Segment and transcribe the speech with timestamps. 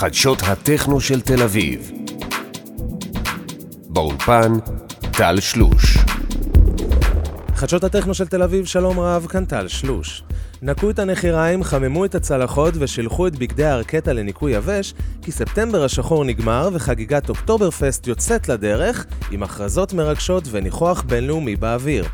[0.00, 1.90] חדשות הטכנו של תל אביב.
[3.88, 4.52] באולפן,
[5.12, 5.98] טל שלוש.
[7.54, 10.22] חדשות הטכנו של תל אביב, שלום רב, כאן טל שלוש.
[10.62, 16.24] נקו את הנחיריים, חממו את הצלחות ושילחו את בגדי הארקטה לניקוי יבש, כי ספטמבר השחור
[16.24, 22.04] נגמר וחגיגת אוקטובר פסט יוצאת לדרך, עם הכרזות מרגשות וניחוח בינלאומי באוויר.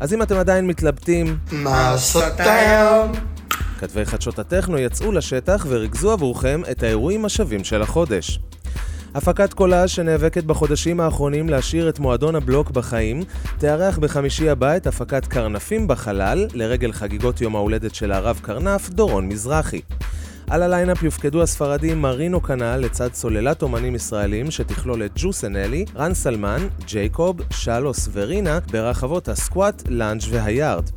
[0.00, 3.35] אז אם אתם עדיין מתלבטים, מה לעשות היום?
[3.78, 8.38] כתבי חדשות הטכנו יצאו לשטח וריכזו עבורכם את האירועים השווים של החודש.
[9.14, 13.22] הפקת קולאז' שנאבקת בחודשים האחרונים להשאיר את מועדון הבלוק בחיים,
[13.58, 19.28] תארח בחמישי הבא את הפקת קרנפים בחלל, לרגל חגיגות יום ההולדת של הרב קרנף, דורון
[19.28, 19.80] מזרחי.
[20.50, 26.68] על הליינאפ יופקדו הספרדים מרינו קנאל לצד סוללת אומנים ישראלים שתכלול את ג'וסנלי, רן סלמן,
[26.86, 30.90] ג'ייקוב, שלוס ורינה ברחבות ה-squat, לאנג' וה-yard.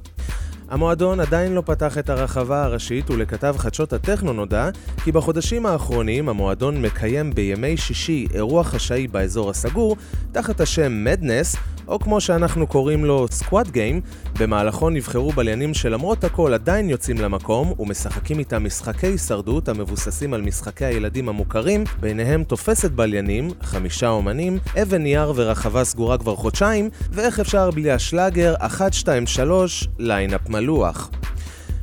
[0.69, 4.69] המועדון עדיין לא פתח את הרחבה הראשית ולכתב חדשות הטכנו נודע
[5.03, 9.95] כי בחודשים האחרונים המועדון מקיים בימי שישי אירוע חשאי באזור הסגור
[10.31, 11.55] תחת השם Madness,
[11.88, 14.02] או כמו שאנחנו קוראים לו Squid Game,
[14.39, 20.85] במהלכו נבחרו בליינים שלמרות הכל עדיין יוצאים למקום ומשחקים איתם משחקי הישרדות המבוססים על משחקי
[20.85, 27.72] הילדים המוכרים, ביניהם תופסת בליינים, חמישה אומנים, אבן נייר ורחבה סגורה כבר חודשיים, ואיך אפשר
[27.72, 28.55] בלי השלאגר?
[28.59, 31.09] 123 line-up מלוח.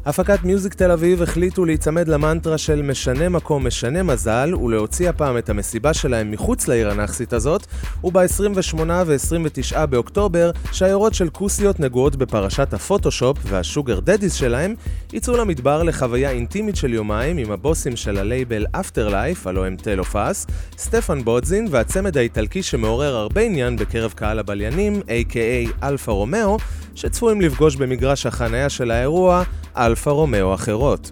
[0.07, 5.51] הפקת מיוזיק תל אביב החליטו להיצמד למנטרה של משנה מקום משנה מזל ולהוציא הפעם את
[5.51, 7.67] המסיבה שלהם מחוץ לעיר הנכסית הזאת
[8.05, 14.75] וב-28 ו-29 באוקטובר שיירות של כוסיות נגועות בפרשת הפוטושופ וה sugar daddies שלהם
[15.13, 20.23] יצאו למדבר לחוויה אינטימית של יומיים עם הבוסים של הלייבל Afterlife, הלא הם Tale of
[20.23, 20.47] Us,
[20.79, 26.59] Stephan Bodzin והצמד האיטלקי שמעורר הרבה עניין בקרב קהל הבליינים, a.k.a אלפה רומאו,
[26.97, 29.43] שצפויים לפגוש במגרש החניה של האירוע
[29.77, 31.11] אלפה רומאו אחרות.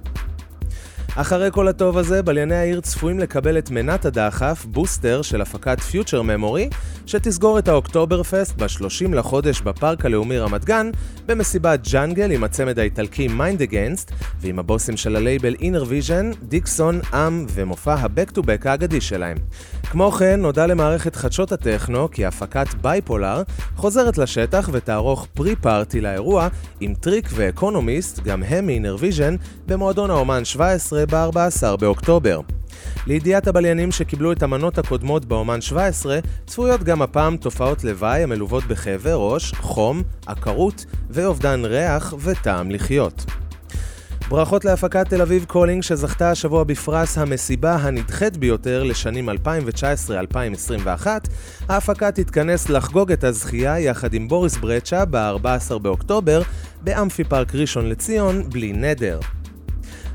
[1.16, 6.22] אחרי כל הטוב הזה, בלייני העיר צפויים לקבל את מנת הדחף, בוסטר של הפקת Future
[6.22, 6.68] Memory,
[7.06, 10.90] שתסגור את האוקטובר פסט ב-30 לחודש בפארק הלאומי רמת גן,
[11.26, 17.94] במסיבת ג'אנגל עם הצמד האיטלקי Mind Against, ועם הבוסים של הלייבל Innervisions, Dixon, Âme ומופע
[17.94, 19.36] ה-Back to Back האגדי שלהם.
[19.94, 23.42] כמו כן, נודע למערכת חדשות הטכנו כי הפקת בייפולר
[23.76, 26.48] חוזרת לשטח ותערוך pre-party לאירוע
[26.80, 28.68] עם Trikk ו Echonomist, גם הם
[28.98, 32.40] ויז'ן, במועדון האומן 17 ב-14 באוקטובר.
[33.06, 39.10] לידיעת הבליינים שקיבלו את המנות הקודמות באומן 17, צפויות גם הפעם תופעות לוואי המלוות בכאבי
[39.12, 43.24] ראש, חום, עקרות ואובדן ריח וטעם לחיות.
[44.28, 51.06] ברכות להפקת תל אביב Calling שזכתה השבוע בפרס המסיבה הנדחית ביותר לשנים 2019-2021.
[51.68, 56.42] ההפקה תתכנס לחגוג את הזכייה יחד עם Boris Brejcha ב-14 באוקטובר
[56.80, 59.20] באמפי פארק ראשון לציון, בלי נדר.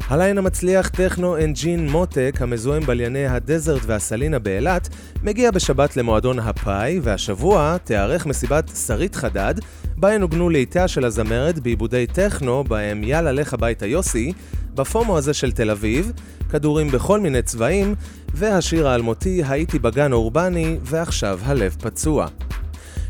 [0.09, 4.90] הליין המצליח טכנו אנג'ין מוטק, המזוהה עם בלייני הדזרט והסלינה באילת,
[5.24, 9.56] מגיע בשבת למועדון הפאי, והשבוע תארח מסיבת שרית חדד,
[9.98, 14.34] בה ינוגנו להיטיה של הזמרת בעיבודי טכנו, בהם יאללה לך הביתה יוסי,
[14.75, 16.12] ב FOMO הזה של תל אביב,
[16.50, 17.96] כדורים בכל מיני צבעים,
[18.34, 22.28] והשיר האלמותי הייתי בגן אורבני, ועכשיו הלב פצוע.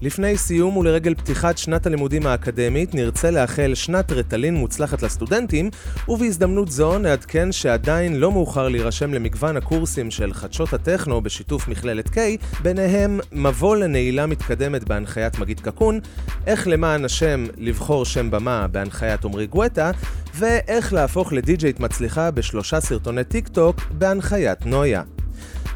[0.02, 5.70] לפני סיום ולרגל פתיחת שנת הלימודים האקדמית נרצה לאחל שנת רטלין מוצלחת לסטודנטים
[6.08, 12.18] ובהזדמנות זו נעדכן שעדיין לא מאוחר להירשם למגוון הקורסים של חדשות הטכנו בשיתוף מכללת K,
[12.62, 16.00] ביניהם מבוא לנעילה מתקדמת בהנחיית מגיד קקון,
[16.48, 19.92] איך למען השם לבחור שם במה בהנחיית עמרי גואטה
[20.36, 25.04] ואיך להפוך לדי-ג'יית מצליחה בשלושה סרטוני טיק טוק בהנחיית נויה.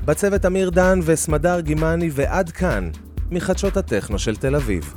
[0.05, 2.89] בצוות אמיר דן וסמדר גימני ועד כאן
[3.33, 4.93] מחדשות הטכנו של תל אביב.